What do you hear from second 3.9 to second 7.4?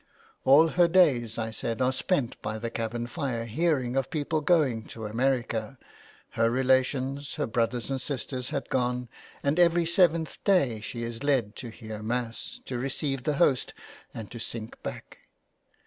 of people going to America, her relations,